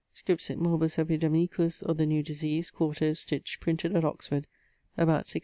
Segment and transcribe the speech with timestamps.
[0.15, 4.47] Scripsit Morbus epidemicus, or the new desease, 4to, stitch't, printed at Oxford
[4.97, 5.39] about 1643.